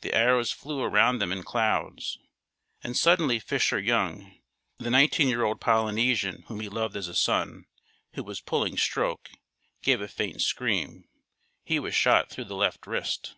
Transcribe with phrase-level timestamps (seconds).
[0.00, 2.18] The arrows flew around them in clouds,
[2.82, 4.40] and suddenly Fisher Young
[4.78, 7.66] the nineteen year old Polynesian whom he loved as a son
[8.14, 9.30] who was pulling stroke,
[9.80, 11.04] gave a faint scream.
[11.62, 13.36] He was shot through the left wrist.